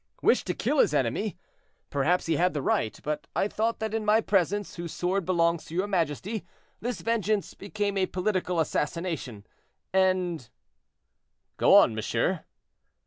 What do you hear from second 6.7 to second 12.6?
this vengeance became a political assassination, and—" "Go on, monsieur."